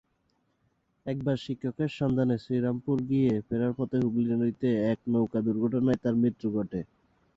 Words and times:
একবার 1.05 1.37
শিক্ষকের 1.37 1.89
সন্ধানে 1.99 2.35
শ্রীরামপুর 2.37 2.97
গিয়ে 3.09 3.31
ফেরার 3.47 3.73
পথে 3.77 3.97
হুগলি 4.03 4.25
নদীতে 4.31 4.69
এক 4.91 4.99
নৌকা-দুর্ঘটনায় 5.07 6.01
তার 6.03 6.15
মৃত্যু 6.15 6.47
ঘটে। 6.53 6.79